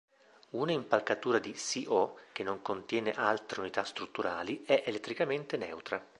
[0.53, 6.03] Una impalcatura di SiO che non contiene altre unità strutturali è elettricamente neutra.